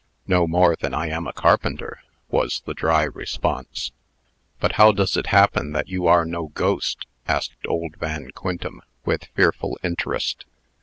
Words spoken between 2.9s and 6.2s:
response. "But how does it happen that you